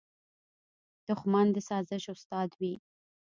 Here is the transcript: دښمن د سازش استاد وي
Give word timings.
دښمن 1.07 1.47
د 1.55 1.57
سازش 1.69 2.03
استاد 2.13 2.49
وي 2.59 2.73